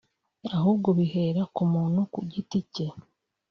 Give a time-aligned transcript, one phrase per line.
[0.55, 2.85] ahubwo bihera ku muntu ku giti cye